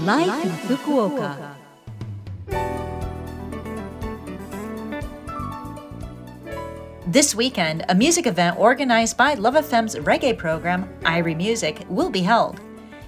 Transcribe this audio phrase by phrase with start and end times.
[0.00, 1.54] Life, in Fukuoka.
[7.08, 12.20] This weekend, a music event organized by Love FM's reggae program, Irie Music, will be
[12.20, 12.60] held.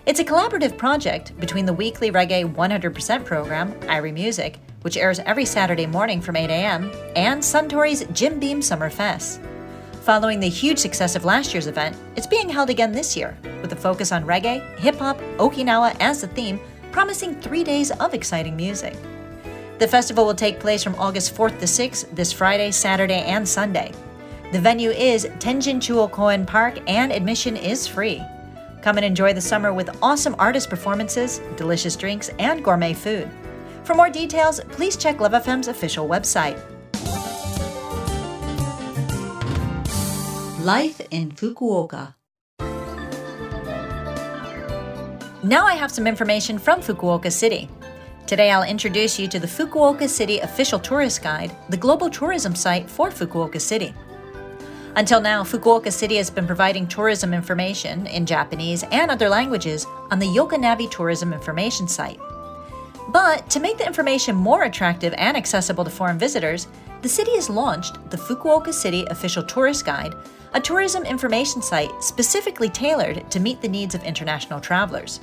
[0.04, 5.44] It's a collaborative project between the weekly reggae 100% program, Irie Music, which airs every
[5.44, 9.40] Saturday morning from 8 a.m., and Suntory's Jim Beam Summer Fest.
[10.02, 13.72] Following the huge success of last year's event, it's being held again this year, with
[13.72, 16.58] a focus on reggae, hip hop, Okinawa as the theme,
[16.92, 18.96] promising three days of exciting music.
[19.78, 23.92] The festival will take place from August 4th to 6th, this Friday, Saturday, and Sunday.
[24.52, 28.22] The venue is Tenjin Chuo Koen Park, and admission is free.
[28.82, 33.30] Come and enjoy the summer with awesome artist performances, delicious drinks, and gourmet food.
[33.84, 36.60] For more details, please check Love FM's official website.
[40.64, 42.14] Life in Fukuoka.
[45.42, 47.70] Now I have some information from Fukuoka City.
[48.26, 52.90] Today I'll introduce you to the Fukuoka City Official Tourist Guide, the global tourism site
[52.90, 53.94] for Fukuoka City.
[54.96, 60.18] Until now, Fukuoka City has been providing tourism information in Japanese and other languages on
[60.18, 62.20] the Yokanavi Tourism Information site.
[63.12, 66.68] But to make the information more attractive and accessible to foreign visitors,
[67.02, 70.14] the city has launched the Fukuoka City Official Tourist Guide,
[70.52, 75.18] a tourism information site specifically tailored to meet the needs of international travelers.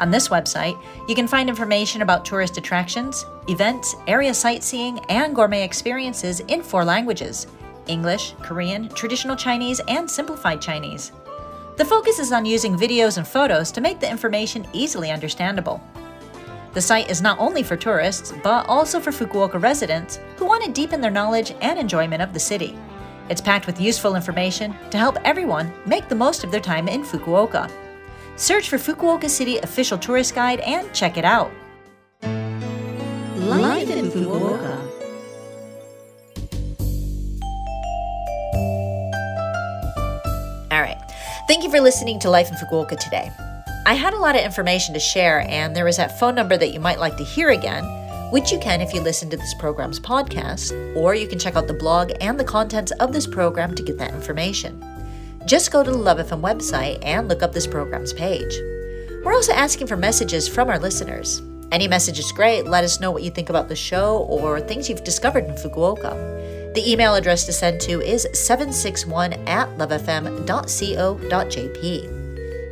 [0.00, 5.62] On this website, you can find information about tourist attractions, events, area sightseeing, and gourmet
[5.62, 7.46] experiences in four languages
[7.86, 11.12] English, Korean, traditional Chinese, and simplified Chinese.
[11.76, 15.80] The focus is on using videos and photos to make the information easily understandable.
[16.74, 20.72] The site is not only for tourists, but also for Fukuoka residents who want to
[20.72, 22.76] deepen their knowledge and enjoyment of the city.
[23.30, 27.04] It's packed with useful information to help everyone make the most of their time in
[27.04, 27.70] Fukuoka.
[28.34, 31.52] Search for Fukuoka City Official Tourist Guide and check it out.
[33.36, 34.80] Life in Fukuoka.
[40.72, 41.00] All right.
[41.46, 43.30] Thank you for listening to Life in Fukuoka today.
[43.86, 46.72] I had a lot of information to share, and there is that phone number that
[46.72, 47.84] you might like to hear again,
[48.30, 51.66] which you can if you listen to this program's podcast, or you can check out
[51.66, 54.82] the blog and the contents of this program to get that information.
[55.44, 58.58] Just go to the Love FM website and look up this program's page.
[59.22, 61.42] We're also asking for messages from our listeners.
[61.70, 62.66] Any message is great.
[62.66, 66.74] Let us know what you think about the show or things you've discovered in Fukuoka.
[66.74, 72.23] The email address to send to is 761 at lovefm.co.jp.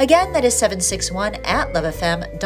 [0.03, 2.43] Again, that is 761 at lovefm.co.jp.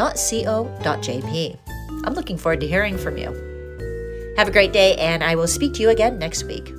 [2.05, 3.33] I'm looking forward to hearing from you.
[4.37, 6.76] Have a great day, and I will speak to you again next week.